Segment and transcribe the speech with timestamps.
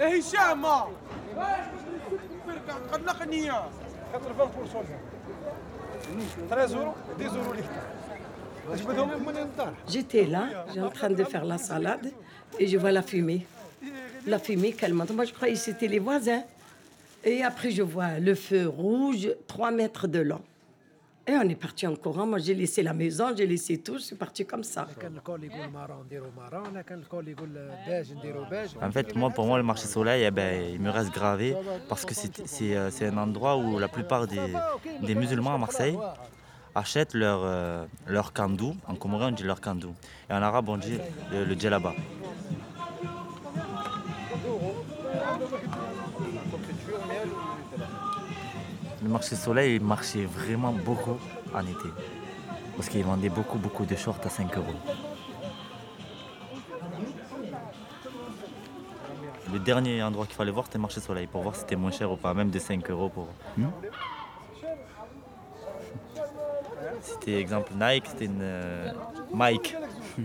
[0.00, 0.66] ايه هشام
[2.92, 3.54] قلقني 80%
[6.50, 7.54] 13 euros 10 euros
[9.88, 10.44] J'étais là,
[10.74, 12.12] j'ai en train de faire la salade
[12.58, 13.46] et je vois la fumée.
[14.26, 15.10] La fumée qu'elle monte.
[15.12, 16.42] Moi, je croyais que c'était les voisins.
[17.22, 20.42] Et après, je vois le feu rouge, 3 mètres de long.
[21.27, 22.25] Et on est parti en courant.
[22.25, 23.95] Moi, j'ai laissé la maison, j'ai laissé tout.
[23.97, 24.87] Je suis parti comme ça.
[28.81, 31.55] En fait, moi, pour moi, le marché soleil, eh ben, il me reste gravé
[31.87, 34.53] parce que c'est euh, un endroit où la plupart des,
[35.03, 35.97] des musulmans à Marseille
[36.73, 38.75] achètent leur, euh, leur kandou.
[38.87, 39.93] En comorien, on dit leur kandou.
[40.29, 40.97] Et en arabe, on dit
[41.31, 41.93] le, le djellaba.
[49.01, 51.17] Le marché soleil il marchait vraiment beaucoup
[51.53, 51.89] en été.
[52.75, 54.75] Parce qu'il vendait beaucoup, beaucoup de shorts à 5 euros.
[59.51, 61.91] Le dernier endroit qu'il fallait voir, c'était le marché soleil, pour voir si c'était moins
[61.91, 63.27] cher ou pas, même de 5 euros pour.
[63.57, 63.67] Hmm?
[67.01, 68.91] C'était exemple Nike, c'était une euh,
[69.33, 69.75] Mike.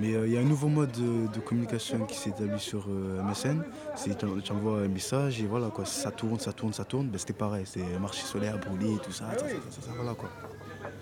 [0.00, 3.22] Mais euh, il y a un nouveau mode de, communication qui s'est établi sur euh,
[3.22, 3.62] MSN.
[3.94, 7.08] C'est tu envoies un message et voilà quoi, ça tourne, ça tourne, ça tourne.
[7.08, 10.30] Ben, c'était pareil, c'était marché solaire brûlé, tout ça, ça, ça, ça, voilà quoi.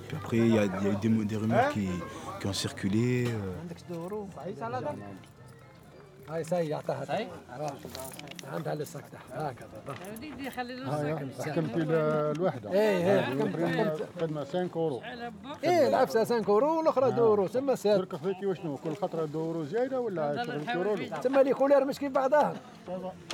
[0.09, 1.89] Puis après, il y, a eu des, des rumeurs qui,
[2.41, 3.29] qui ont circulé.
[6.31, 7.29] هاي ساي اعطاها هاي
[8.53, 9.69] عندها لسه تحت هكذا
[10.17, 11.83] وليدي خلي لسه حكمتي
[12.37, 12.73] الوحدة.
[12.73, 15.03] إيه إيه حكمت قدنا 5 اورو
[15.65, 20.01] إيه العفسه 5 اورو والاخرى دورو تسمى سير تركب فيكي وشنو؟ كل خطره دورو زياده
[20.01, 22.55] ولا دورو تسمى لي كولير مش كيف بعضها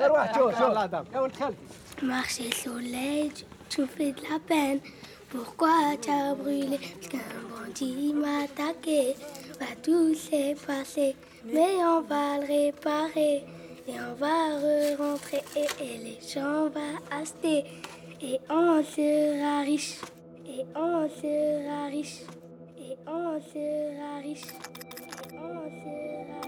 [0.00, 0.77] غير واحد شوف شوف
[1.14, 1.56] يا ولد خالتي.
[2.03, 3.33] Marcher soleil,
[3.70, 4.81] tu fais de la peine.
[5.33, 9.03] Pourquoi tu as brûlé Parce qu'un bandit m'a attaqué.
[9.60, 11.06] Va tout s'est passé.
[11.52, 13.44] Mais on va le réparer.
[13.89, 15.43] Et on va re-rentrer.
[15.54, 17.65] Et, les gens vont acheter.
[18.20, 20.00] Et on sera riche.
[20.47, 22.22] Et on sera riche.
[22.78, 24.48] Et on sera riche.
[25.22, 26.41] Et on sera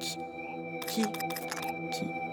[0.00, 0.18] qui
[0.86, 1.02] qui
[1.92, 2.23] qui?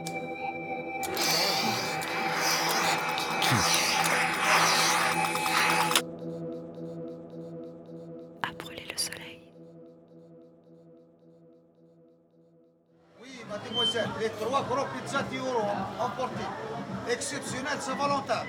[17.92, 18.46] Saint-Valentin.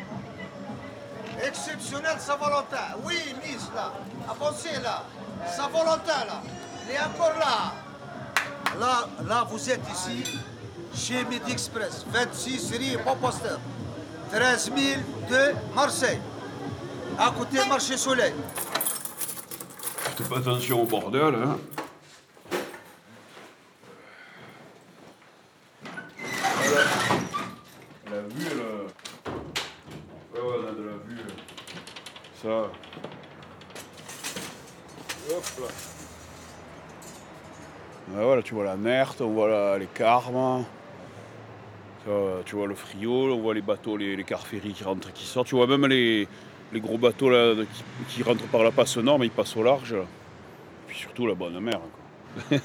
[1.44, 2.96] Exceptionnel Saint-Valentin.
[3.04, 3.92] Oui, Nice là.
[4.30, 5.02] Avancez là.
[5.48, 6.42] Saint-Valentin là.
[6.86, 7.72] Il est encore là.
[8.78, 10.38] Là, là, vous êtes ici
[10.94, 13.58] chez Midi Express, 26 rue Poster,
[14.30, 16.20] 13 000 de Marseille,
[17.18, 18.32] à côté Marché Soleil.
[20.16, 21.58] Faites attention au bordel, hein.
[38.42, 40.64] Tu vois la Nerte, on voit les Carmes,
[42.44, 44.34] tu vois le Frio, on voit les bateaux, les, les qui
[44.84, 45.46] rentrent et qui sortent.
[45.46, 46.26] Tu vois même les,
[46.74, 47.30] gros bateaux
[48.08, 49.94] qui, rentrent par la passe nord, mais ils passent au large.
[50.88, 51.80] Puis surtout la bonne mer.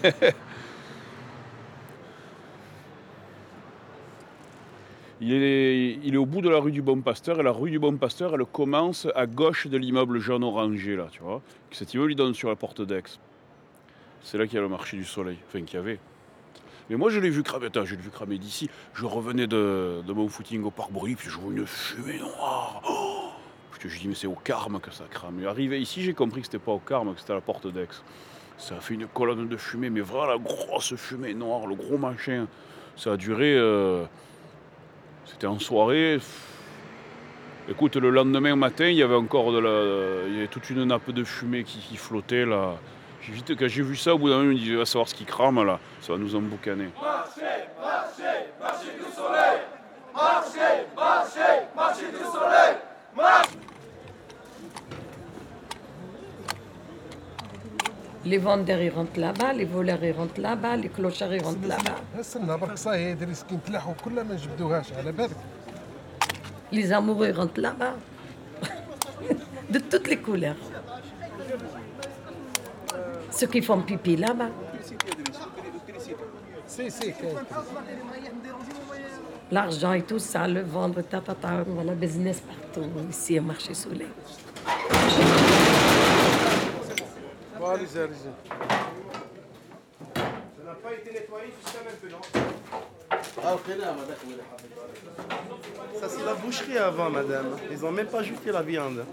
[5.27, 7.69] il, est, il est au bout de la rue du Bon Pasteur, et la rue
[7.69, 11.41] du Bon Pasteur, elle commence à gauche de l'immeuble jaune orangé, là, tu vois.
[11.71, 13.03] Cet immeuble, il donne sur la porte d'Aix.
[14.21, 15.99] C'est là qu'il y a le marché du soleil, enfin qu'il y avait.
[16.89, 18.69] Mais moi je l'ai vu cramer, attends, je l'ai vu cramer d'ici.
[18.93, 22.81] Je revenais de, mon footing au Bourg, puis je vois une fumée noire.
[22.89, 23.17] Oh
[23.73, 25.45] je te dis, mais c'est au Carme que ça crame.
[25.45, 27.88] Arrivé ici, j'ai compris que c'était pas au Carme, que c'était à la porte d'Aix.
[28.57, 31.97] Ça a fait une colonne de fumée, mais vraiment la grosse fumée noire, le gros
[31.97, 32.47] machin.
[32.95, 33.55] Ça a duré.
[33.55, 34.05] Euh,
[35.27, 36.19] c'était en soirée.
[37.69, 40.27] Écoute, le lendemain matin, il y avait encore de la.
[40.27, 42.75] Il y avait toute une nappe de fumée qui, flottait là.
[43.29, 45.13] Vite, quand j'ai vu ça, au bout d'un moment, je me dis, va savoir ce
[45.13, 46.88] qui crame là, ça va nous emboucaner.
[47.01, 47.41] Marchez,
[47.77, 48.24] marchez,
[48.57, 49.59] marchez du soleil
[50.15, 52.77] Marchez, marchez, marchez du soleil
[53.13, 53.57] marchez
[58.27, 61.95] Les vendeurs ils rentrent là-bas, les voleurs ils rentrent là-bas, les clochards ils rentrent là-bas.
[66.74, 67.95] Les amoureux rentrent là-bas.
[69.69, 70.57] De toutes les couleurs.
[73.31, 74.50] Ceux qui font pipi là-bas.
[79.51, 81.63] L'argent et tout ça, le vendre, ta, ta, ta,
[81.95, 84.09] business partout, ici au marché soleil.
[87.67, 88.31] Voilà, allez-y, allez-y.
[90.15, 90.23] Ça
[90.65, 92.21] n'a pas été nettoyé jusqu'à maintenant.
[95.99, 97.57] Ça, c'est la boucherie avant, madame.
[97.69, 99.03] Ils ont même pas ajouté la viande.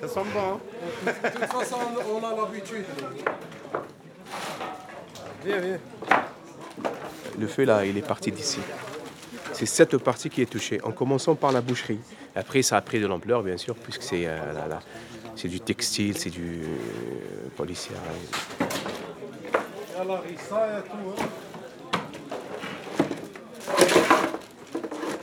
[0.00, 0.60] Ça sent bon, hein?
[1.04, 1.76] De toute façon,
[2.08, 2.84] on a l'habitude.
[5.44, 5.80] Viens, viens.
[7.36, 8.60] Le feu là, il est parti d'ici.
[9.52, 12.00] C'est cette partie qui est touchée, en commençant par la boucherie.
[12.36, 14.52] Après, ça a pris de l'ampleur, bien sûr, puisque c'est euh,
[15.36, 17.94] c'est du textile, c'est du euh, policier.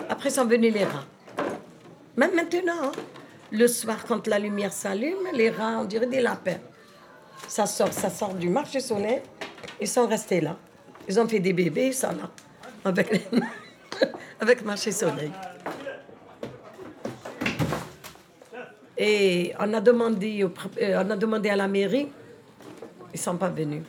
[0.09, 1.05] Après sont venus les rats.
[2.15, 2.91] Même maintenant, hein.
[3.51, 6.59] le soir, quand la lumière s'allume, les rats, on dirait des lapins.
[7.47, 9.21] Ça sort, ça sort du marché soleil.
[9.81, 10.57] Ils sont restés là.
[11.09, 12.29] Ils ont fait des bébés, ils sont là.
[12.85, 13.27] Avec,
[14.39, 15.31] avec marché soleil.
[18.97, 22.09] Et on a demandé, euh, on a demandé à la mairie,
[23.13, 23.83] ils sont pas venus.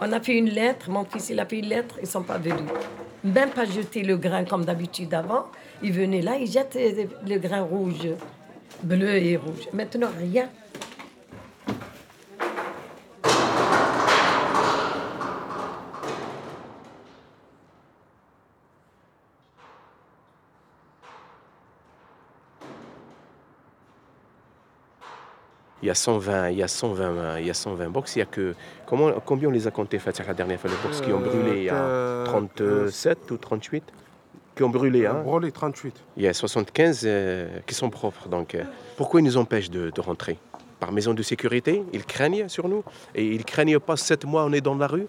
[0.00, 2.38] On a fait une lettre, mon fils il a fait une lettre, ils sont pas
[2.38, 2.70] venus.
[3.24, 5.46] Même pas jeter le grain comme d'habitude avant.
[5.82, 6.78] Ils venaient là, ils jettent
[7.26, 8.08] le grain rouge,
[8.82, 9.68] bleu et rouge.
[9.72, 10.48] Maintenant, rien.
[25.82, 28.16] Il y a 120, il y a 120, euh, il y a 120 box.
[28.16, 28.54] Il y a que
[28.86, 31.58] comment, combien on les a comptés Fatih, la dernière fois les box qui ont brûlé
[31.58, 33.84] Il y a Euh, 37 ou 38
[34.56, 35.04] qui ont brûlé.
[35.06, 35.22] Hein?
[35.24, 35.94] Brûlé 38.
[36.16, 38.28] Il y a 75 euh, qui sont propres.
[38.28, 38.64] Donc, euh,
[38.96, 40.38] pourquoi ils nous empêchent de, de rentrer?
[40.80, 42.82] Par maison de sécurité Ils craignent sur nous?
[43.14, 45.06] Et ils craignent pas 7 mois, on est dans la rue?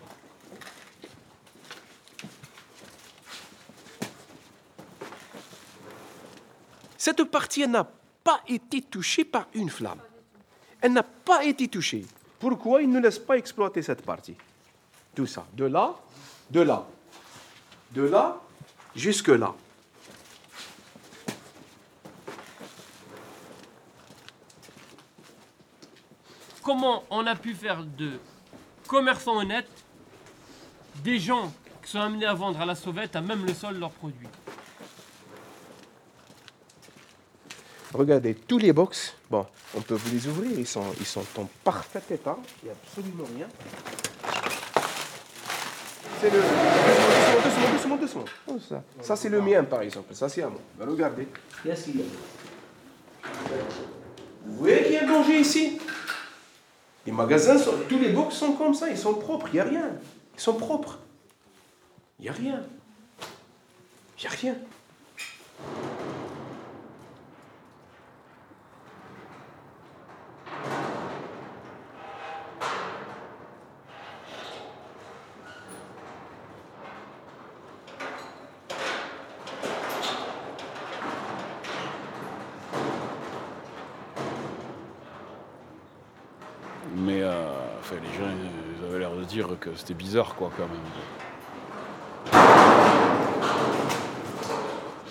[6.97, 7.87] Cette partie n'a
[8.23, 9.99] pas été touchée par une flamme.
[10.81, 12.05] Elle n'a pas été touchée.
[12.39, 14.35] Pourquoi ils ne laissent pas exploiter cette partie?
[15.15, 15.45] Tout ça.
[15.53, 15.95] De là,
[16.51, 16.85] de là,
[17.93, 18.39] de là,
[18.95, 19.53] jusque là.
[26.67, 28.19] comment on a pu faire de
[28.89, 29.71] commerçants honnêtes
[31.01, 33.91] des gens qui sont amenés à vendre à la sauvette à même le sol leurs
[33.91, 34.27] produits?
[37.93, 39.45] Regardez, tous les box, bon,
[39.75, 42.73] on peut vous les ouvrir, ils sont, ils sont en parfait état, il n'y a
[42.73, 43.47] absolument rien.
[46.19, 46.39] C'est le.
[46.39, 48.25] Doucement, doucement, doucement, doucement.
[48.45, 50.59] Comme ça, ça c'est le mien par exemple, ça c'est à moi.
[50.77, 51.27] Ben, regardez,
[51.63, 52.05] qu'est-ce qu'il y a?
[54.45, 55.79] Vous voyez qu'il y a un danger ici?
[57.05, 59.63] Les magasins, sont, tous les box sont comme ça, ils sont propres, il n'y a
[59.63, 59.91] rien.
[60.35, 60.99] Ils sont propres.
[62.19, 62.63] Il n'y a rien.
[64.17, 64.55] Il n'y a rien.
[86.99, 88.29] Mais euh, enfin, les gens
[88.79, 89.11] ils avaient l'air
[89.75, 90.79] c'était bizarre, quoi, quand même.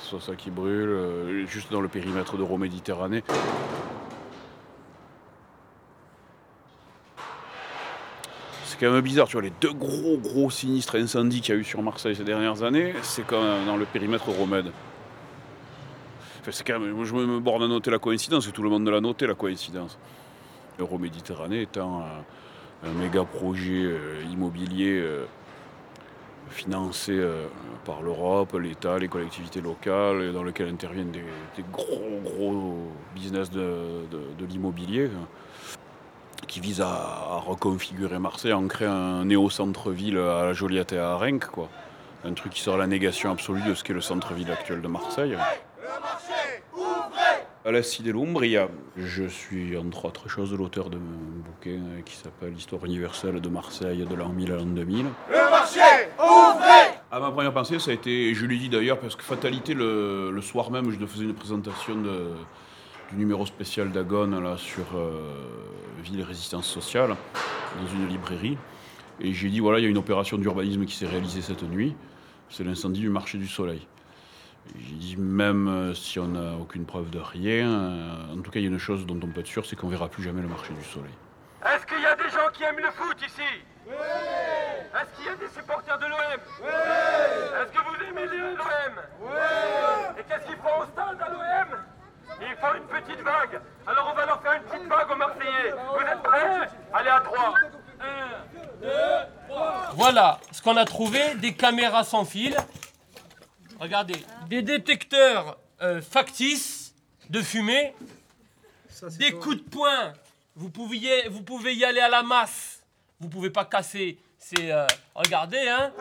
[0.02, 3.24] Soit ça qui brûle, euh, juste dans le périmètre d'Euroméditerranée.
[8.64, 11.60] C'est quand même bizarre, tu vois, les deux gros gros sinistres incendies qu'il y a
[11.60, 14.70] eu sur Marseille ces dernières années, c'est quand même dans le périmètre Euromède.
[16.40, 18.86] Enfin, c'est quand même, je me borne à noter la coïncidence, et tout le monde
[18.88, 19.98] l'a noté la coïncidence.
[20.78, 22.22] Euroméditerranée étant un,
[22.84, 25.24] un méga projet euh, immobilier euh,
[26.50, 27.46] financé euh,
[27.84, 31.24] par l'Europe, l'État, les collectivités locales, dans lequel interviennent des,
[31.72, 34.04] gros gros business de,
[34.48, 35.10] l'immobilier
[36.46, 40.98] qui vise à, à reconfigurer Marseille, à en créer un néo-centre-ville à la Joliette et
[40.98, 41.68] à Arenc, quoi.
[42.24, 45.36] Un truc qui sort la négation absolue de ce qu'est le centre-ville actuel de Marseille.
[47.66, 52.54] À la Cité Lumbria, je suis entre autres choses l'auteur d'un bouquin euh, qui s'appelle
[52.56, 55.06] Histoire universelle de Marseille de l'an 1000 à l'an 2000.
[55.28, 55.80] Le marché
[56.16, 59.74] ouvrez Ah, ma première pensée, ça a été, je lui dis d'ailleurs, parce que fatalité,
[59.74, 62.30] le, le soir même, je faisais une présentation de-
[63.10, 65.20] du numéro spécial d'Agone là, sur euh,
[66.04, 67.16] Ville et résistance sociale,
[67.80, 68.56] dans une librairie.
[69.20, 71.96] Et j'ai dit, voilà, il y a une opération d'urbanisme qui s'est réalisée cette nuit,
[72.48, 73.80] c'est l'incendie du marché du soleil.
[74.74, 78.60] J'ai dit, même euh, si on n'a aucune preuve de rien, euh, en tout cas,
[78.60, 80.42] il y a une chose dont on peut être sûr, c'est qu'on verra plus jamais
[80.42, 81.12] le marché du soleil.
[81.64, 83.42] Est-ce qu'il y a des gens qui aiment le foot ici?
[83.86, 83.92] Oui.
[83.94, 86.68] Est-ce qu'il y a des supporters de l'OM Oui.
[86.68, 89.28] Est-ce que vous aimez l'OM Oui.
[90.18, 91.78] Et qu'est-ce qu'ils font au stade à l'OM
[92.40, 93.60] Ils font une petite vague.
[93.86, 95.72] Alors on va leur faire une petite vague aux Marseillais.
[95.72, 96.68] Vous êtes prêts?
[96.92, 97.54] Allez à 3
[98.00, 98.04] 1,
[98.82, 98.88] 2,
[99.48, 102.56] 3 Voilà ce qu'on a trouvé des caméras sans fil.
[103.80, 104.16] Regardez,
[104.48, 106.94] des détecteurs euh, factices
[107.30, 107.94] de fumée,
[109.18, 110.12] des coups de poing.
[110.54, 112.82] Vous, pouviez, vous pouvez y aller à la masse.
[113.20, 114.18] Vous pouvez pas casser.
[114.38, 115.92] C'est euh, regardez hein.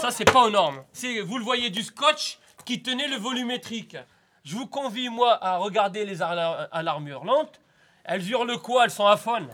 [0.00, 0.82] Ça c'est pas aux normes.
[1.24, 3.96] Vous le voyez du scotch qui tenait le volumétrique.
[4.44, 7.60] Je vous convie moi à regarder les alar- alarmes hurlantes.
[8.04, 8.84] Elles hurlent quoi?
[8.84, 9.48] Elles sont aphones.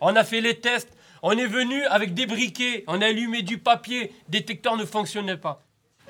[0.00, 0.96] On a fait les tests.
[1.22, 2.84] On est venu avec des briquets.
[2.86, 4.12] On a allumé du papier.
[4.28, 5.62] Détecteur ne fonctionnait pas.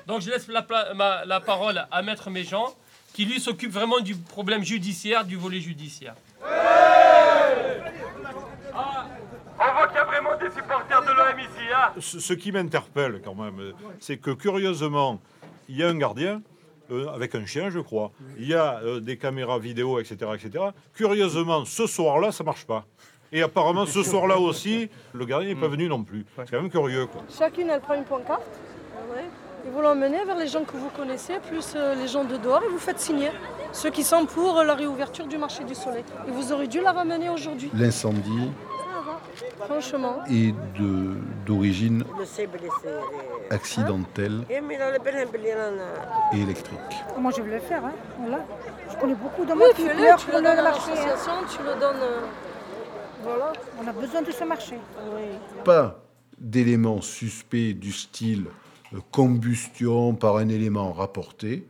[0.07, 2.73] Donc je laisse la, pla- ma- la parole à Maître Méjean,
[3.13, 6.15] qui lui s'occupe vraiment du problème judiciaire, du volet judiciaire.
[9.63, 12.51] On voit qu'il y a vraiment des supporters de l'OM ici, hein Ce, ce qui
[12.51, 15.21] m'interpelle quand même, c'est que curieusement,
[15.69, 16.41] il y a un gardien
[16.89, 18.11] euh, avec un chien, je crois.
[18.39, 20.65] Il y a euh, des caméras vidéo, etc., etc.
[20.95, 22.85] Curieusement, ce soir-là, ça marche pas.
[23.33, 26.25] Et apparemment, ce soir-là aussi, le gardien n'est pas venu non plus.
[26.35, 27.21] C'est quand même curieux, quoi.
[27.37, 28.41] Chacune, elle prend une pancarte.
[29.65, 32.63] Et vous l'emmenez vers les gens que vous connaissez, plus euh, les gens de dehors,
[32.63, 33.29] et vous faites signer
[33.71, 36.03] ceux qui sont pour euh, la réouverture du marché du soleil.
[36.27, 37.69] Et vous aurez dû la ramener aujourd'hui.
[37.75, 38.49] L'incendie
[39.65, 40.15] Franchement.
[40.29, 42.03] est de- d'origine
[43.51, 44.55] accidentelle et
[46.41, 46.79] électrique.
[47.19, 47.85] Moi, je veux le faire.
[47.85, 47.91] Hein.
[48.19, 48.39] Voilà.
[48.91, 50.91] Je connais beaucoup de Oui, monde qui tu le donnes à marché.
[50.91, 50.95] hein.
[50.95, 51.97] l'association, tu le donnes.
[53.23, 53.53] Voilà.
[53.81, 54.75] On a besoin de ce marché.
[55.63, 56.03] Pas
[56.39, 58.45] d'éléments suspects du style
[58.93, 61.67] euh, combustion par un élément rapporté.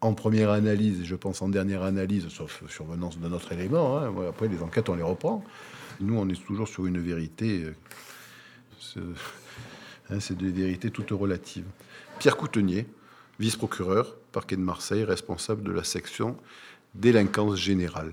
[0.00, 3.98] En première analyse, et je pense en dernière analyse, sauf survenance d'un autre élément.
[3.98, 4.12] hein.
[4.28, 5.42] Après, les enquêtes, on les reprend.
[6.00, 7.64] Nous, on est toujours sur une vérité.
[7.64, 7.74] euh,
[8.80, 9.00] c'est
[10.10, 11.66] hein, c'est des vérités toutes relatives.
[12.20, 12.86] Pierre Coutenier,
[13.40, 16.36] vice-procureur, parquet de Marseille, responsable de la section
[16.94, 18.12] délinquance générale.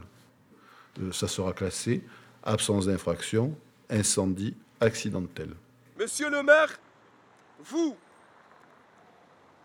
[1.02, 2.04] Euh, ça sera classé
[2.46, 3.56] absence d'infraction,
[3.90, 5.56] incendie accidentel.
[5.98, 6.80] Monsieur le maire,
[7.60, 7.98] vous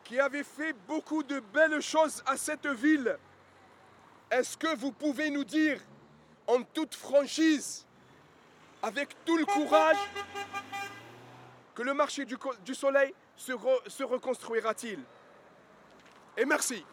[0.05, 3.17] qui avez fait beaucoup de belles choses à cette ville,
[4.31, 5.81] est-ce que vous pouvez nous dire
[6.47, 7.87] en toute franchise,
[8.83, 9.99] avec tout le courage,
[11.75, 15.01] que le marché du, soleil se reconstruira-t-il?
[16.37, 16.85] Et merci.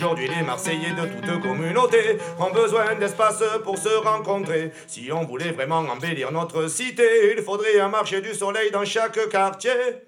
[0.00, 4.70] Aujourd'hui, les Marseillais de toute communauté ont besoin d'espace pour se rencontrer.
[4.86, 9.28] Si on voulait vraiment embellir notre cité, il faudrait un marché du soleil dans chaque
[9.28, 10.07] quartier.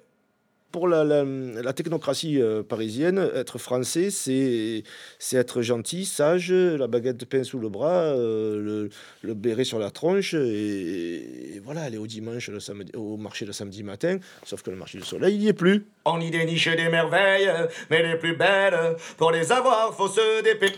[0.73, 4.85] Pour la, technocratie euh, parisienne, être français, c'est
[5.33, 8.89] être gentil, sage, la baguette de pain sous le bras, euh,
[9.23, 12.51] le, béret sur la tronche, et, voilà, aller au dimanche,
[12.95, 15.87] au marché le samedi matin, sauf que le marché du soleil, il n'y est plus.
[16.05, 17.51] On y déniche des merveilles,
[17.91, 18.97] mais les plus belles.
[19.17, 20.77] Pour les avoir, faut se dépêcher.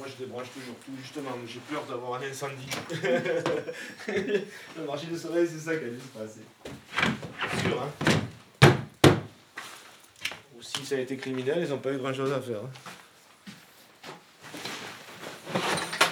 [0.00, 1.28] Moi, je débranche toujours tout, justement.
[1.46, 2.66] J'ai peur d'avoir un incendie.
[4.08, 6.40] le marché du soleil, c'est ça qui a dû se passer.
[7.60, 7.90] Sûr, hein
[10.56, 12.60] Ou si ça a été criminel, ils n'ont pas eu grand-chose à faire.
[12.64, 12.70] hein.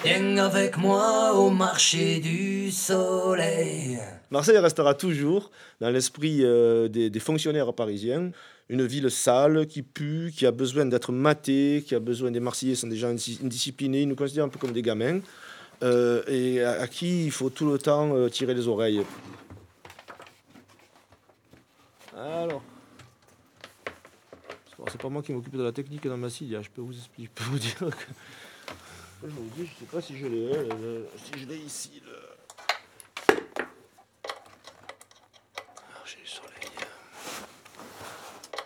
[0.03, 3.99] Viens avec moi au marché du soleil.
[4.31, 5.51] Marseille restera toujours,
[5.81, 8.31] dans l'esprit euh, des, fonctionnaires parisiens,
[8.69, 12.75] une ville sale, qui pue, qui a besoin d'être matée, qui a besoin des Marseillais
[12.75, 15.19] sont indis- indisciplinés, ils nous considèrent un peu comme des gamins,
[15.83, 19.01] euh, et à, qui il faut tout le temps euh, tirer les oreilles.
[22.15, 22.63] Alors,
[24.89, 27.29] c'est pas moi qui m'occupe de la technique dans ma scie, je peux vous expliquer,
[27.35, 28.13] je peux vous dire que...
[29.21, 32.01] Je vous dis, je sais pas si je l'ai, hein, le- si je l'ai ici,
[32.05, 32.15] le...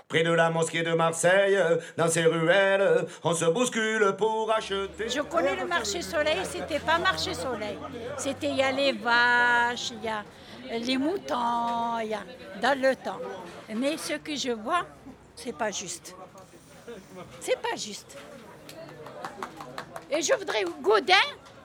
[0.07, 1.57] Près de la mosquée de Marseille,
[1.97, 5.09] dans ces ruelles, on se bouscule pour acheter.
[5.09, 7.77] Je connais le marché soleil, c'était pas marché soleil.
[8.17, 10.23] C'était, il y a les vaches, il y a
[10.79, 12.21] les moutons, il y a
[12.61, 13.19] dans le temps.
[13.75, 14.85] Mais ce que je vois,
[15.35, 16.15] c'est pas juste.
[17.39, 18.15] C'est pas juste.
[20.11, 21.13] Et je voudrais Gaudin,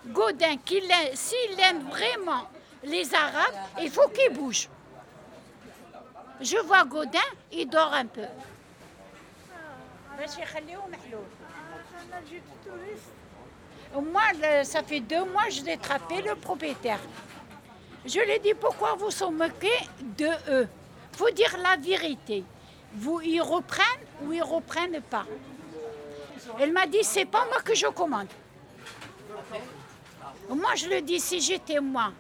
[0.07, 0.57] Gaudin,
[1.15, 2.49] s'il aime vraiment
[2.83, 4.69] les Arabes, il faut qu'il bouge.
[6.41, 7.19] Je vois Gaudin,
[7.53, 8.23] il dort un peu.
[13.97, 14.23] Euh, moi,
[14.63, 17.01] ça fait deux mois, je l'ai attrapé, le propriétaire.
[18.05, 20.69] Je lui ai dit, pourquoi vous vous moquez de eux?
[21.13, 22.45] Il faut dire la vérité.
[22.95, 25.27] Vous, ils reprennent ou ils ne reprennent pas?
[26.61, 28.29] Elle m'a dit c'est pas moi que je commande.
[30.49, 32.11] Moi, je le dis, si j'étais moi,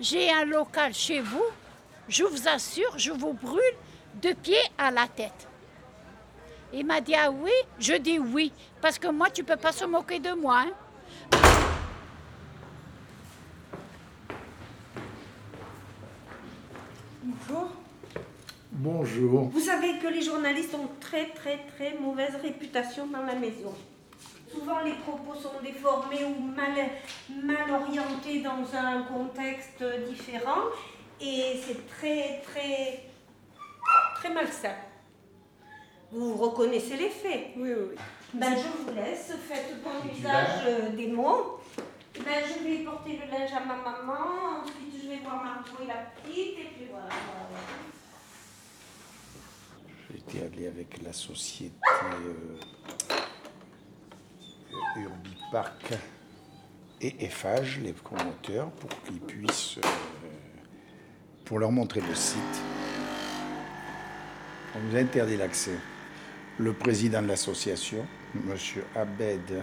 [0.00, 1.44] j'ai un local chez vous,
[2.08, 3.60] je vous assure, je vous brûle
[4.22, 5.46] de pied à la tête.
[6.72, 9.84] Il m'a dit, ah oui, je dis oui, parce que moi, tu peux pas se
[9.84, 10.64] moquer de moi.
[10.66, 11.38] hein.
[17.22, 17.70] Bonjour.
[18.78, 19.48] Bonjour.
[19.48, 23.72] Vous savez que les journalistes ont très très très mauvaise réputation dans la maison.
[24.52, 26.74] Souvent les propos sont déformés ou mal,
[27.42, 30.60] mal orientés dans un contexte différent
[31.22, 33.04] et c'est très très
[34.16, 34.74] très malsain.
[36.12, 37.96] Vous reconnaissez les faits Oui, oui.
[38.34, 41.60] Ben, je vous laisse, faites bon usage euh, des mots.
[42.18, 45.86] Ben, je vais porter le linge à ma maman, ensuite je vais voir Margot et
[45.86, 47.06] la petite, et puis voilà.
[47.08, 47.95] voilà, voilà.
[50.12, 52.58] J'étais allé avec la société euh,
[54.96, 55.94] Urbipark
[57.00, 59.88] et Eiffage, les promoteurs, pour qu'ils puissent, euh,
[61.44, 62.40] pour leur montrer le site.
[64.74, 65.78] On nous a interdit l'accès.
[66.58, 68.56] Le président de l'association, M.
[68.94, 69.62] Abed,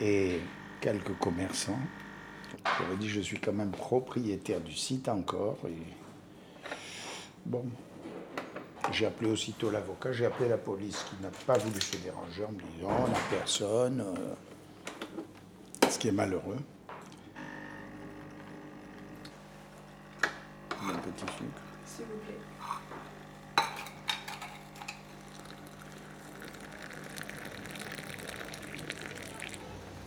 [0.00, 0.40] et
[0.80, 1.78] quelques commerçants.
[2.78, 5.58] J'avais dit je suis quand même propriétaire du site encore.
[7.44, 7.64] Bon,
[8.92, 12.52] j'ai appelé aussitôt l'avocat, j'ai appelé la police qui n'a pas voulu se déranger en
[12.52, 16.56] me disant on n'a personne, euh, ce qui est malheureux.
[20.80, 21.62] Un petit sucre.
[21.86, 22.34] S'il vous plaît.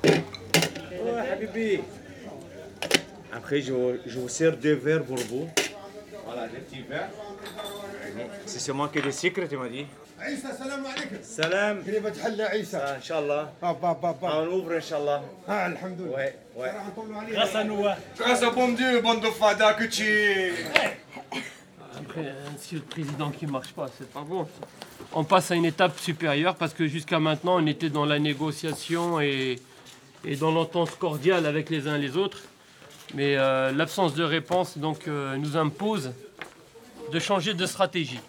[0.04, 1.80] Oh, Habibi.
[3.34, 5.48] Après, je, vous- je vous sers deux verres pour vous.
[6.26, 7.10] Voilà, des petits verres.
[8.51, 9.87] Si c'est moi qui ai des secrets, tu m'as dit.
[10.21, 11.85] عيسى السلام عليكم Salam.
[11.85, 16.01] كيف تحلى عيسى ان شاء الله بابا بابا on ouvre ان شاء الله اه الحمد
[16.01, 17.85] لله ouais ouais Grâce à nous
[18.19, 20.53] Grâce à bon Dieu, bande de fada que tu es.
[21.99, 24.45] Après, si le président qui marche pas, c'est pas bon.
[24.45, 24.67] ça.
[25.13, 29.21] On passe à une étape supérieure parce que jusqu'à maintenant, on était dans la négociation
[29.21, 29.59] et,
[30.25, 32.41] et dans l'entente cordiale avec les uns et les autres.
[33.15, 36.13] Mais euh, l'absence de réponse donc, euh, nous impose
[37.13, 38.21] de changer de stratégie.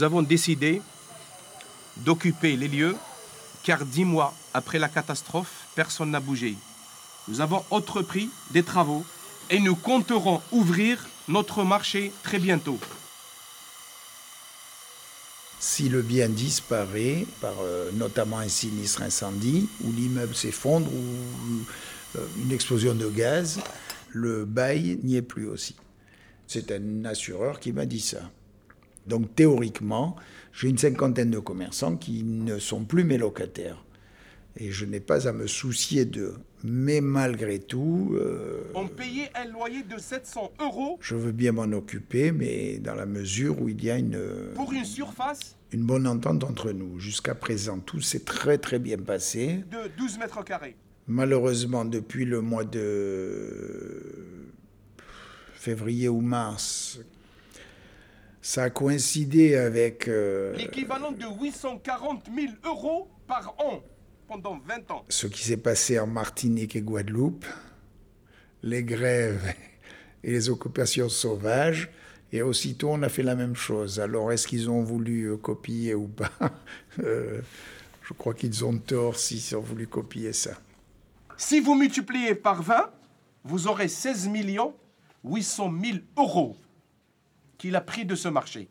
[0.00, 0.80] Nous avons décidé
[1.98, 2.96] d'occuper les lieux
[3.62, 6.56] car dix mois après la catastrophe, personne n'a bougé.
[7.28, 9.04] Nous avons entrepris des travaux
[9.50, 12.78] et nous compterons ouvrir notre marché très bientôt.
[15.58, 22.26] Si le bien disparaît par euh, notamment un sinistre incendie, ou l'immeuble s'effondre, ou euh,
[22.42, 23.60] une explosion de gaz,
[24.08, 25.76] le bail n'y est plus aussi.
[26.46, 28.22] C'est un assureur qui m'a dit ça.
[29.10, 30.14] Donc théoriquement,
[30.52, 33.84] j'ai une cinquantaine de commerçants qui ne sont plus mes locataires.
[34.56, 36.36] Et je n'ai pas à me soucier d'eux.
[36.62, 41.72] Mais malgré tout, euh, On payait un loyer de 700 euros je veux bien m'en
[41.76, 44.20] occuper, mais dans la mesure où il y a une,
[44.54, 46.98] pour une surface une bonne entente entre nous.
[46.98, 49.64] Jusqu'à présent, tout s'est très très bien passé.
[49.70, 50.76] de 12 mètres carrés.
[51.06, 54.02] Malheureusement, depuis le mois de
[55.54, 57.00] février ou mars,
[58.42, 60.08] ça a coïncidé avec...
[60.08, 63.82] euh, L'équivalent de 840 000 euros par an
[64.28, 65.04] pendant 20 ans.
[65.08, 67.44] ce qui s'est passé en Martinique et Guadeloupe,
[68.62, 69.54] les grèves
[70.24, 71.90] et les occupations sauvages,
[72.32, 73.98] et aussitôt on a fait la même chose.
[74.00, 76.30] Alors est-ce qu'ils ont voulu euh, copier ou pas
[77.04, 77.40] Euh,
[78.02, 80.50] Je crois qu'ils ont tort s'ils ont voulu copier ça.
[81.36, 82.90] Si vous multipliez par 20,
[83.44, 84.74] vous aurez 16 millions
[85.24, 86.56] 800 000 euros
[87.60, 88.70] qu'il a pris de ce marché.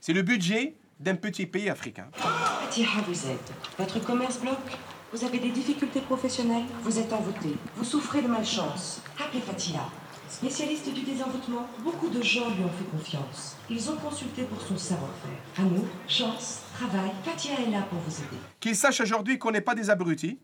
[0.00, 2.08] C'est le budget d'un petit pays africain.
[2.16, 3.52] Vous êtes.
[3.78, 4.72] Votre commerce bloque?
[5.12, 6.64] Vous avez des difficultés professionnelles?
[6.82, 7.56] Vous êtes envoûté.
[7.76, 9.02] Vous souffrez de malchance.
[9.22, 9.86] Appelez Fatila.
[10.30, 13.56] Spécialiste du désenvoûtement, beaucoup de gens lui ont fait confiance.
[13.68, 15.62] Ils ont consulté pour son savoir-faire.
[15.64, 18.40] Amour, chance, travail, Fatia est là pour vous aider.
[18.58, 20.38] Qu'il sache aujourd'hui qu'on n'est pas des abrutis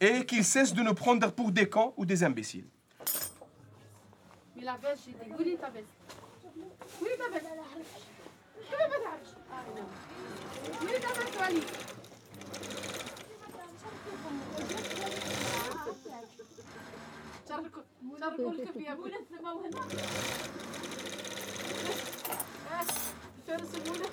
[0.00, 2.66] et qu'il cesse de nous prendre pour des cons ou des imbéciles.
[4.58, 5.84] مي لا فيرجيتي قولي انت بس
[7.00, 7.42] قولي انت بس
[8.70, 9.30] كيف ما تعرفش
[10.80, 11.64] قولي انت بس وليد
[17.48, 17.82] تركوا
[18.20, 19.80] تركوا الكبيه مولا السماء وهنا
[23.46, 24.08] فارس مولا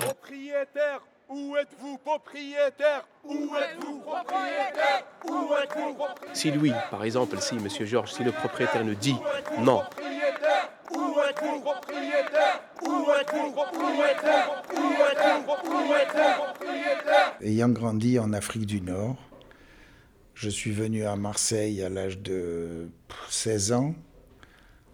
[0.00, 3.04] Propriétaire, où êtes-vous propriétaire?
[3.24, 5.04] Où êtes-vous propriétaire?
[5.24, 6.36] Où êtes-vous propriétaire?
[6.36, 9.16] Si lui, par exemple, si Monsieur Georges, si le propriétaire ne dit
[9.58, 9.82] non,
[17.40, 19.16] Ayant grandi en Afrique du Nord,
[20.34, 22.88] je suis venu à Marseille à l'âge de
[23.30, 23.94] 16 ans.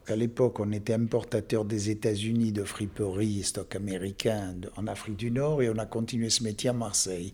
[0.07, 5.61] À l'époque, on était importateur des États-Unis de friperies américains de- en Afrique du Nord
[5.63, 7.33] et on a continué ce métier à Marseille.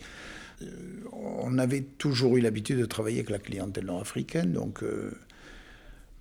[0.63, 0.67] Euh,
[1.13, 5.13] On avait toujours eu l'habitude de travailler avec la clientèle nord-africaine, donc euh,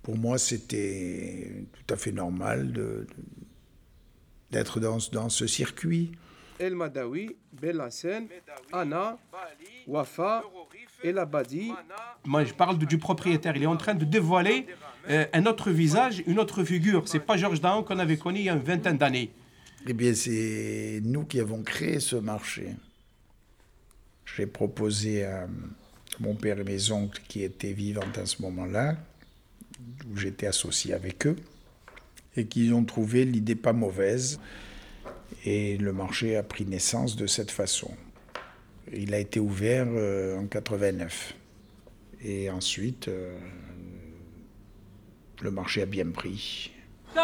[0.02, 3.06] pour moi c'était tout à fait normal de-
[4.54, 6.12] d'être dans, dans ce circuit.
[6.60, 8.28] El Madawi, Belhassen,
[8.72, 9.18] Anna,
[9.88, 10.44] Wafa,
[11.02, 11.72] El Abadi.
[12.24, 13.56] Moi, je parle du propriétaire.
[13.56, 14.66] Il est en train de dévoiler
[15.10, 17.08] euh, un autre visage, une autre figure.
[17.08, 19.32] C'est pas Georges Dahan qu'on avait connu il y a une vingtaine d'années.
[19.86, 22.68] Eh bien, c'est nous qui avons créé ce marché.
[24.24, 25.48] J'ai proposé à
[26.20, 28.96] mon père et mes oncles qui étaient vivants à ce moment-là,
[30.08, 31.36] où j'étais associé avec eux,
[32.36, 34.40] et qui ont trouvé l'idée pas mauvaise.
[35.44, 37.90] Et le marché a pris naissance de cette façon.
[38.92, 41.34] Il a été ouvert euh, en 89.
[42.22, 43.36] Et ensuite, euh,
[45.42, 46.73] le marché a bien pris.
[47.14, 47.20] Tout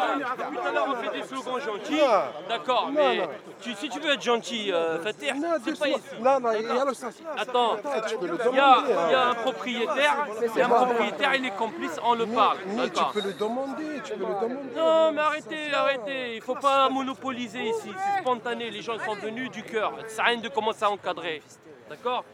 [0.00, 2.00] à l'heure, on fait des slogans gentils.
[2.48, 3.28] D'accord, Non, mais
[3.60, 5.30] tu- si tu veux être gentil, euh, Fatih,
[5.64, 6.00] c'est pas ici.
[6.20, 7.14] Non, non, il y a le sens.
[7.36, 7.76] Attends,
[8.22, 8.84] il y, a, hein.
[8.86, 12.58] il y a un propriétaire, il un propriétaire, est complice, on le parle.
[12.66, 14.54] Mais tu peux le demander, tu peux le demander.
[14.76, 16.36] Non, mais arrêtez, arrêtez.
[16.36, 17.90] Il faut pas monopoliser ici.
[17.96, 18.70] C'est spontané.
[18.70, 19.92] Les gens sont venus du cœur.
[20.02, 21.42] Ça sert à rien de commencer à encadrer.
[21.88, 22.24] D'accord?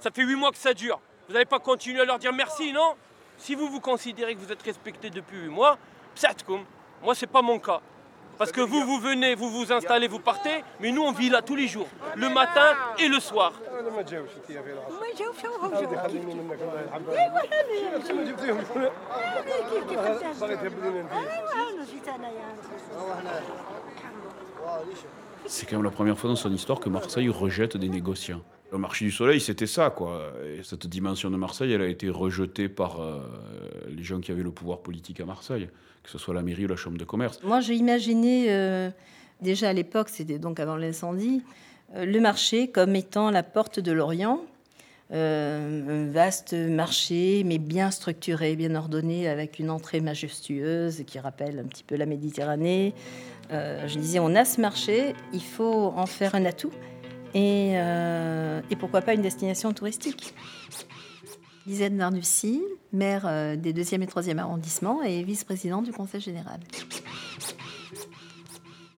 [0.00, 1.00] Ça fait huit mois que ça dure.
[1.26, 2.94] Vous n'allez pas continuer à leur dire merci, non?
[3.38, 5.78] Si vous vous considérez que vous êtes respecté depuis 8 mois,
[6.14, 6.64] psatkoum.
[7.02, 7.80] Moi, c'est pas mon cas.
[8.38, 11.40] Parce que vous, vous venez, vous vous installez, vous partez, mais nous, on vit là
[11.40, 13.52] tous les jours, le matin et le soir.
[25.46, 28.40] C'est quand même la première fois dans son histoire que Marseille rejette des négociants.
[28.72, 30.32] Le marché du soleil, c'était ça, quoi.
[30.44, 33.20] Et cette dimension de Marseille, elle a été rejetée par euh,
[33.88, 35.68] les gens qui avaient le pouvoir politique à Marseille,
[36.02, 37.40] que ce soit la mairie ou la chambre de commerce.
[37.44, 38.90] Moi, j'ai imaginé, euh,
[39.40, 41.42] déjà à l'époque, c'était donc avant l'incendie,
[41.94, 44.40] euh, le marché comme étant la porte de l'Orient.
[45.12, 51.64] Un vaste marché, mais bien structuré, bien ordonné, avec une entrée majestueuse qui rappelle un
[51.64, 52.94] petit peu la Méditerranée.
[53.50, 56.72] Je disais, on a ce marché, il faut en faire un atout,
[57.34, 60.34] et, euh, et pourquoi pas une destination touristique.
[61.66, 66.60] Lisanne Narnussi, maire euh, des 2e et 3e arrondissements et vice-présidente du Conseil général.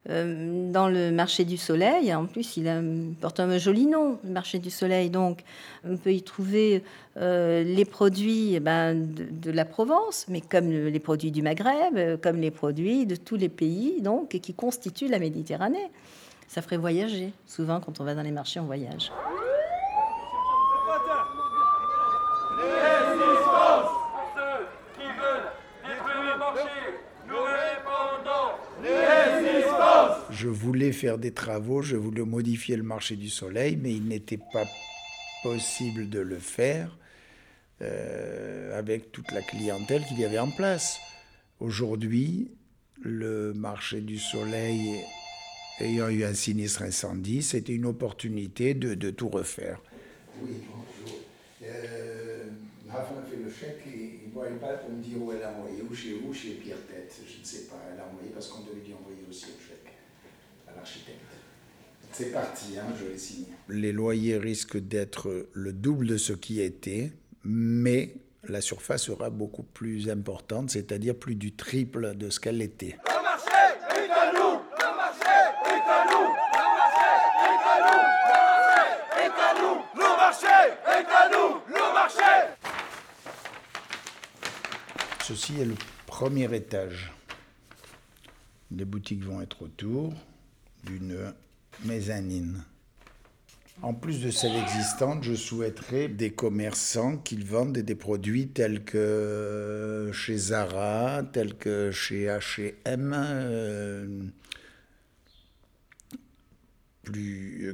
[0.09, 4.59] Euh, dans le marché du soleil, en plus, il porte un joli nom, le marché
[4.59, 5.11] du soleil.
[5.11, 5.43] Donc,
[5.85, 6.83] on peut y trouver
[7.17, 12.37] les produits eh ben, de, la Provence, mais comme le- les produits du Maghreb, comme
[12.41, 15.91] les produits de tous les pays donc, qui constituent la Méditerranée.
[16.49, 17.33] Ça ferait voyager.
[17.47, 19.11] Souvent, quand on va dans les marchés, on voyage.
[30.31, 34.39] Je voulais faire des travaux, je voulais modifier le marché du soleil, mais il n'était
[34.53, 34.65] pas
[35.43, 36.97] possible de le faire
[37.83, 41.01] euh, avec toute la clientèle qu'il y avait en place.
[41.59, 42.51] Aujourd'hui,
[43.03, 45.01] le marché du soleil
[45.81, 49.81] ayant eu un sinistre incendie, c'était une opportunité de, de tout refaire.
[50.43, 51.19] Oui, bonjour.
[51.63, 52.45] Euh,
[52.89, 55.43] Rafa a fait le chèque et il ne voyait pas pour me dire où elle
[55.43, 57.81] a envoyé, ou chez vous, chez Pierre Tête, je ne sais pas.
[57.93, 59.93] Elle a envoyé parce qu'on devait lui envoyer aussi le chèque
[60.69, 61.21] à l'architecte.
[62.13, 63.49] C'est parti, hein, je l'ai signé.
[63.69, 67.13] Les loyers risquent d'être le double de ce qui était,
[67.45, 68.15] mais
[68.49, 72.97] la surface sera beaucoup plus importante, c'est-à-dire plus du triple de ce qu'elle était.
[73.07, 73.51] Le marché
[73.91, 75.27] est à nous Le marché
[75.67, 77.11] est à nous Le marché
[77.43, 80.47] est à nous Le marché est à nous Le marché
[80.87, 82.33] est à nous Le marché
[85.29, 85.75] Ceci est le
[86.07, 87.13] premier étage.
[88.71, 90.15] Les boutiques vont être autour
[90.85, 91.35] d'une
[91.85, 92.63] mezzanine.
[93.83, 100.13] En plus de celles existantes, je souhaiterais des commerçants qui vendent des produits tels que
[100.13, 103.11] chez Zara, tels que chez H&M,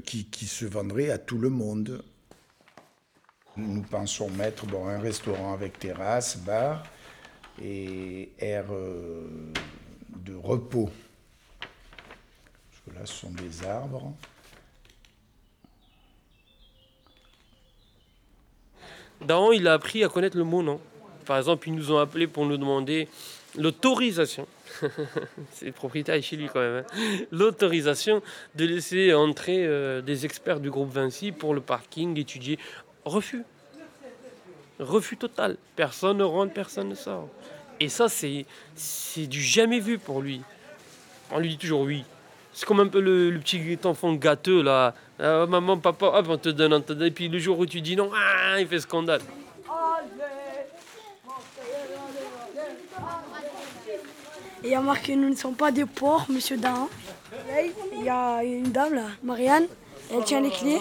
[0.07, 2.03] qui, se vendraient à tout le monde.
[3.59, 6.83] Nous pensons mettre un restaurant avec terrasse, bar
[7.62, 9.29] et air euh,
[10.16, 10.90] de repos.
[11.61, 14.12] Parce que là, ce sont des arbres.
[19.20, 20.81] Daron, il a appris à connaître le mot non.
[21.27, 23.09] Par exemple, ils nous ont appelés pour nous demander
[23.57, 24.48] l'autorisation.
[25.53, 26.85] C'est propriétaire chez lui quand même.
[26.85, 27.25] hein.
[27.31, 28.22] L'autorisation
[28.57, 32.59] de laisser entrer euh, des experts du groupe Vinci pour le parking, étudier.
[33.05, 33.44] Refus.
[34.81, 35.57] Refus total.
[35.77, 37.29] Personne ne rentre, personne ne sort.
[37.83, 40.40] Et ça, c'est c'est du jamais vu pour lui.
[41.33, 42.05] On lui dit toujours oui.
[42.53, 44.95] C'est comme un peu le, le petit enfant gâteux là.
[45.18, 47.09] Ah, maman, papa, hop, on te donne, on te donne.
[47.09, 49.21] Et puis le jour où tu dis non, ah, il fait scandale.
[54.62, 56.88] Et il y a marqué Nous ne sommes pas des porcs, monsieur Dahan.
[57.99, 59.66] Il y a une dame là, Marianne,
[60.14, 60.79] elle tient les clés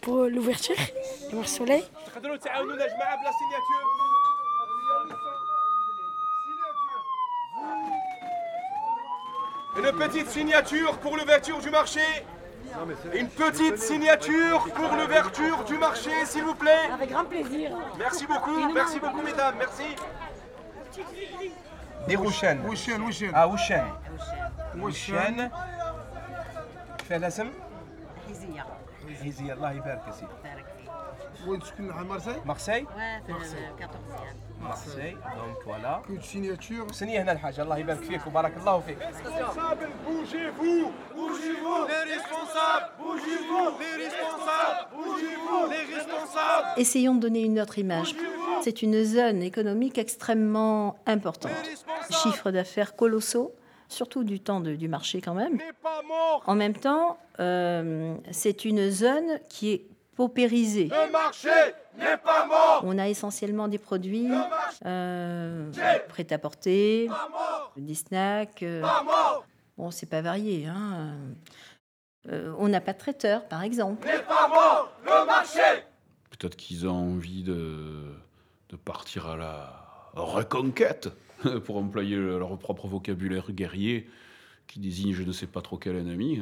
[0.00, 0.76] pour l'ouverture
[1.28, 1.82] du marché soleil.
[9.78, 12.00] une petite signature pour l'ouverture du marché.
[13.14, 16.90] Une petite signature pour l'ouverture du marché, s'il vous plaît.
[16.92, 17.70] Avec grand plaisir.
[17.98, 19.96] Merci beaucoup, merci beaucoup, mesdames, merci.
[22.06, 22.60] Des Rouchen.
[22.66, 23.30] Rouchen, Rouchen.
[23.34, 23.84] Ah, Rouchen.
[24.80, 25.50] Rouchen.
[27.08, 27.50] فعل اسم؟
[28.26, 28.66] حيزية
[29.22, 30.28] حيزية الله يبارك فيك
[31.46, 32.86] وين تسكن مع مرسي؟ مرسي؟
[33.28, 38.79] مرسي 14 مارسي دونك فوالا كنت سيناتور سنية هنا الحاجة الله يبارك فيك وبارك الله
[38.79, 47.41] فيك Responsables, bougez-vous Bougez-vous Les responsables Bougez-vous Les responsables Bougez-vous Les responsables Essayons de donner
[47.43, 48.15] une autre image.
[48.61, 51.51] C'est une zone économique extrêmement importante.
[52.23, 53.51] Chiffres d'affaires colossaux,
[53.89, 55.59] surtout du temps de- du marché quand même.
[56.45, 59.81] En même temps, euh, c'est une zone qui est
[60.88, 61.48] le marché
[61.96, 64.30] n'est pas mort On a essentiellement des produits
[64.84, 65.70] euh,
[66.08, 67.08] prêts à porter,
[67.76, 68.62] des snacks.
[68.62, 68.82] euh,
[69.76, 70.66] bon, c'est pas varié.
[70.66, 71.16] Hein.
[72.28, 74.06] Euh, on n'a pas de traiteur, par exemple.
[74.06, 75.60] N'est pas mort Le marché
[76.30, 78.04] Peut-être qu'ils ont envie de,
[78.68, 81.10] de partir à la reconquête,
[81.64, 84.10] pour employer leur propre vocabulaire guerrier,
[84.66, 86.40] qui désigne je ne sais pas trop quel ennemi.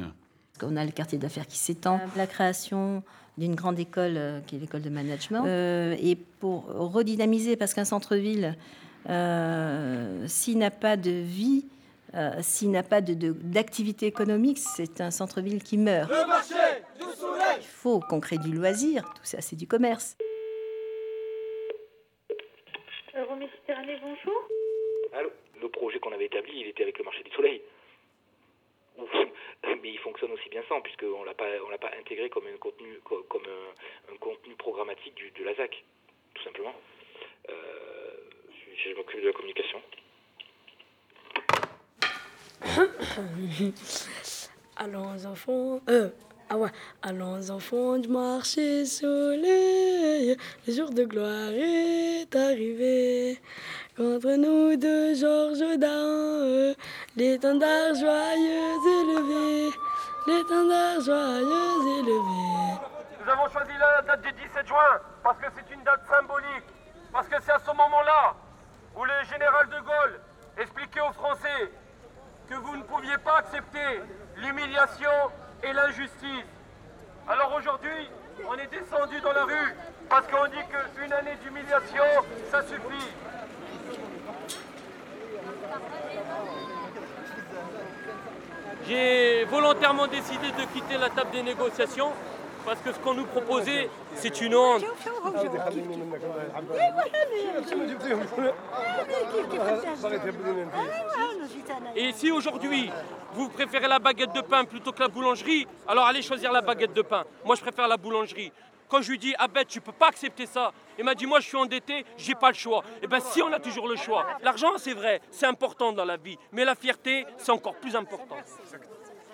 [0.63, 3.03] On a le quartier d'affaires qui s'étend, la création
[3.37, 5.43] d'une grande école euh, qui est l'école de management.
[5.45, 8.55] Euh, et pour redynamiser, parce qu'un centre-ville,
[9.09, 11.65] euh, s'il n'a pas de vie,
[12.15, 16.09] euh, s'il n'a pas de- de- d'activité économique, c'est un centre-ville qui meurt.
[16.09, 16.53] Le marché
[16.97, 20.17] du soleil Il faut qu'on crée du loisir, tout ça c'est du commerce.
[23.15, 24.41] Euroméditerranée, bonjour.
[25.13, 25.29] Allô
[25.61, 27.61] Le projet qu'on avait établi, il était avec le marché du soleil.
[28.99, 29.09] Ouf.
[29.65, 32.57] Mais il fonctionne aussi bien sans, puisqu'on l'a pas, on l'a pas intégré comme un
[32.57, 35.83] contenu, co- comme un, un contenu programmatique du, de la ZAC,
[36.33, 36.73] tout simplement.
[37.49, 37.53] Euh,
[38.75, 39.81] je m'occupe de la communication.
[44.77, 46.09] Allons enfants, euh,
[46.49, 46.69] ah ouais,
[47.01, 53.39] allons enfants du marché soleil, le jour de gloire est arrivé.
[53.95, 56.75] Contre nous de Georges Dain,
[57.17, 59.71] l'étendard joyeux élevé,
[60.27, 62.77] l'étendard joyeux élevé.
[63.19, 66.69] Nous avons choisi la date du 17 juin parce que c'est une date symbolique.
[67.11, 68.35] Parce que c'est à ce moment-là
[68.95, 70.19] où le général de Gaulle
[70.59, 71.71] expliquait aux Français
[72.47, 74.01] que vous ne pouviez pas accepter
[74.35, 75.09] l'humiliation
[75.63, 76.45] et l'injustice.
[77.27, 78.11] Alors aujourd'hui,
[78.47, 79.75] on est descendu dans la rue
[80.07, 82.03] parce qu'on dit qu'une année d'humiliation,
[82.51, 83.09] ça suffit.
[88.87, 92.11] J'ai volontairement décidé de quitter la table des négociations
[92.65, 94.83] parce que ce qu'on nous proposait, c'est une honte.
[101.95, 102.89] Et si aujourd'hui,
[103.33, 106.93] vous préférez la baguette de pain plutôt que la boulangerie, alors allez choisir la baguette
[106.93, 107.23] de pain.
[107.45, 108.51] Moi, je préfère la boulangerie.
[108.89, 111.39] Quand je lui dis, ah ben, tu peux pas accepter ça, il m'a dit, moi,
[111.41, 112.83] je suis endetté, j'ai pas le choix.
[113.01, 114.25] Eh ben, si, on a toujours le choix.
[114.41, 118.37] L'argent, c'est vrai, c'est important dans la vie, mais la fierté, c'est encore plus important.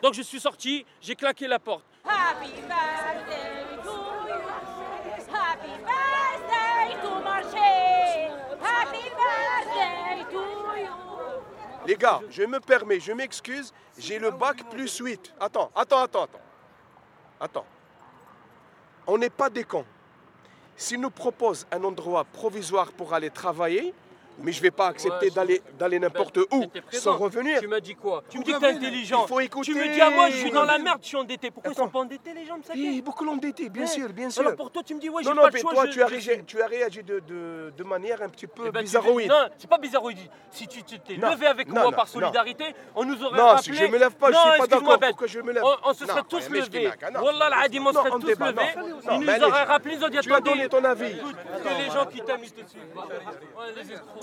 [0.02, 1.86] Donc, je suis sorti, j'ai claqué la porte.
[2.04, 3.92] Happy birthday to
[4.28, 4.42] you.
[5.32, 8.32] Happy birthday to Marché.
[8.60, 15.34] Happy birthday to Les gars, je me permets, je m'excuse, j'ai le bac plus 8.
[15.40, 16.42] Attends, attends, attends, attends.
[17.40, 17.66] Attends.
[19.08, 19.86] On n'est pas des cons.
[20.76, 23.94] S'ils nous proposent un endroit provisoire pour aller travailler,
[24.40, 27.60] mais je ne vais pas accepter Ouais, d'aller, n'importe où sans revenir.
[27.60, 29.24] Tu m'as dit quoi Tu me dis que t'es intelligent.
[29.26, 29.72] il faut écouter.
[29.72, 31.52] Tu me dis à moi, je suis dans la merde, je suis endetté.
[31.52, 33.88] Pourquoi ils sont pas endettés les gens de Oui, beaucoup l'endetté, bien Ouais.
[33.88, 34.42] sûr, bien sûr.
[34.42, 35.74] Alors pour toi, tu me dis, ouais, j'ai non, pas non, le mais choix.
[35.74, 38.64] toi, je- tu as réagi, tu as réagi de, de- de manière un petit peu
[38.68, 39.30] Eh ben, bizarroïde.
[39.30, 40.18] Non, c'est pas bizarroïde.
[40.52, 42.12] Si tu t'es Non, levé avec non, moi non, par non.
[42.12, 42.66] solidarité,
[42.96, 43.64] on nous aurait Non, rappelé.
[43.64, 45.10] si je me lève pas, je Non, suis pas d'accord Ben.
[45.10, 45.64] pour que je me lève?
[45.64, 46.90] On, se Non, serait tous levés.
[47.14, 47.22] non.
[47.24, 48.54] Wallah, l'Adim, on Non, serait tous levés.
[48.54, 49.20] non.
[49.20, 51.14] Ils Non, nous auraient rappelé, ils ont dit tu as donné ton avis.
[51.16, 52.84] Que les gens qui t'aiment, ils te suivent.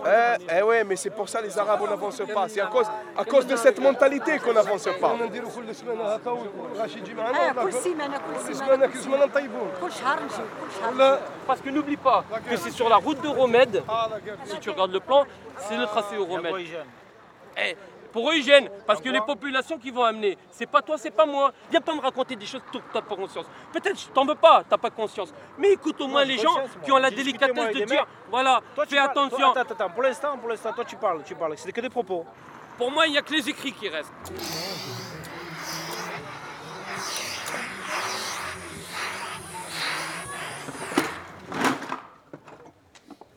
[0.06, 2.48] Eh, eh ouais, mais c'est pour ça les Arabes on pas.
[2.48, 2.86] C'est à cause,
[3.16, 5.14] à cause de cette mentalité qu'on n'avance pas.
[11.46, 13.82] Parce que n'oublie pas que c'est sur la route de Romède,
[14.44, 15.24] si tu regardes le plan,
[15.68, 16.54] c'est le tracé au Romède
[18.12, 21.10] pour eux, ils gênent, parce que les populations qui vont amener, c'est pas toi, c'est
[21.10, 21.52] pas moi.
[21.70, 23.46] Viens pas me raconter des choses dont t'as pas conscience.
[23.72, 25.32] Peut-être je t'en veux pas, t'as pas conscience.
[25.58, 28.94] Mais écoute au moins les gens qui ont la délicatesse de dire, voilà, Toi, tu
[28.94, 29.52] fais attention.
[29.52, 31.54] toi, attends, attends, pour l'instant, pour l'instant, toi tu parles, tu parles.
[31.56, 32.24] C'est que des propos.
[32.76, 34.12] Pour moi, il n'y a que les écrits qui restent.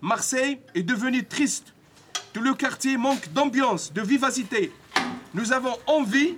[0.01, 1.73] Marseille est devenu triste.
[2.33, 4.71] Tout le quartier manque d'ambiance, de vivacité.
[5.35, 6.35] Nous avons envie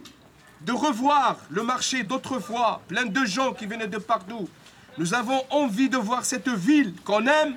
[0.61, 4.49] de revoir le marché d'autrefois, plein de gens qui venaient de partout.
[4.97, 7.55] Nous avons envie de voir cette ville qu'on aime,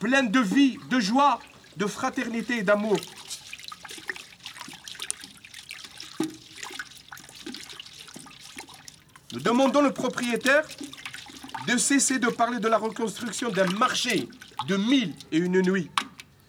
[0.00, 1.38] pleine de vie, de joie,
[1.76, 2.96] de fraternité et d'amour.
[9.34, 10.64] Nous demandons le propriétaire
[11.66, 14.28] de cesser de parler de la reconstruction d'un marché
[14.68, 15.90] de mille et une nuits.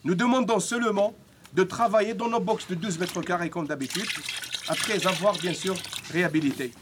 [0.05, 1.13] Nous demandons seulement
[1.55, 4.07] de travailler dans nos boxes de 12 mètres carrés comme d'habitude,
[4.67, 5.75] après avoir bien sûr
[6.11, 6.73] réhabilité.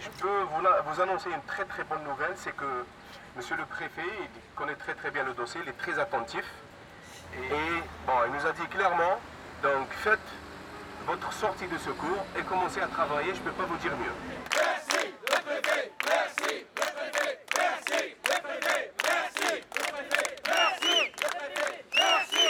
[0.00, 2.84] Je peux vous, annoncer une très très bonne nouvelle, c'est que
[3.36, 6.44] Monsieur le préfet il connaît très très bien le dossier, il est très attentif.
[7.32, 7.38] Et
[8.06, 9.20] bon, il nous a dit clairement,
[9.62, 10.18] donc faites
[11.10, 14.12] votre sortie de secours et commencez à travailler, je ne peux pas vous dire mieux.
[14.54, 21.74] Merci, le préfet, merci, le préfet, merci, le préfet, merci, le préfet, merci, le préfet,
[21.96, 22.44] merci,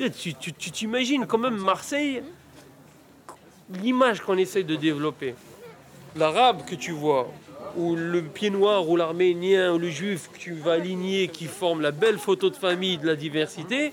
[0.00, 0.50] merci.
[0.58, 2.24] Tu t'imagines quand même Marseille,
[3.70, 5.36] l'image qu'on essaye de développer.
[6.16, 7.30] L'arabe que tu vois,
[7.76, 11.80] ou le pied noir, ou l'arménien, ou le juif que tu vas aligner, qui forme
[11.80, 13.92] la belle photo de famille de la diversité,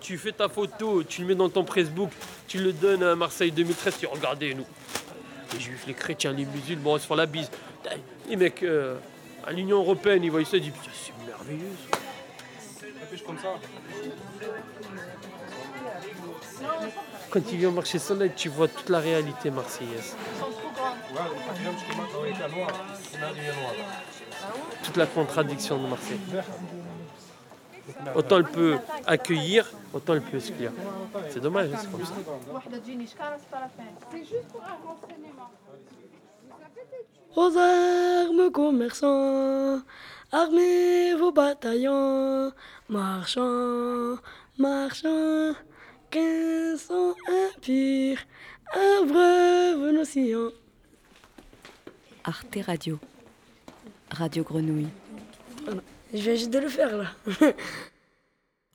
[0.00, 2.10] tu fais ta photo, tu le mets dans ton Facebook,
[2.46, 4.66] tu le donnes à Marseille 2013, tu dis, regardez nous.
[5.54, 7.50] Les juifs, les chrétiens, les musulmans, ils se font la bise.
[8.28, 8.96] Les mecs, euh,
[9.46, 11.76] à l'Union Européenne, ils voient ça, ils disent, Putain, c'est merveilleux.
[13.26, 13.54] comme ça.
[17.30, 20.16] Quand tu viens au marché Soleil, tu vois toute la réalité marseillaise.
[24.84, 26.20] Toute la contradiction de Marseille.
[28.14, 30.72] Autant elle peut accueillir, autant elle peut exclure.
[31.30, 32.14] C'est dommage, c'est comme ça.
[37.36, 37.40] Un.
[37.40, 39.80] Aux armes commerçants,
[40.32, 42.52] armez vos bataillons,
[42.88, 44.16] marchands,
[44.58, 45.54] marchands,
[46.10, 48.18] quinze sont impurs,
[48.72, 50.52] abreuve nos sillons.
[52.24, 52.98] Arte Radio.
[54.10, 54.88] Radio Grenouille.
[56.12, 57.06] Je viens juste de le faire là.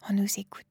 [0.09, 0.65] On nous écoute.